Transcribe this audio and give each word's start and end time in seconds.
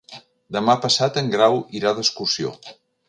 Demà 0.55 0.75
passat 0.85 1.19
en 1.23 1.29
Grau 1.35 1.59
irà 1.81 1.93
d'excursió. 1.99 2.55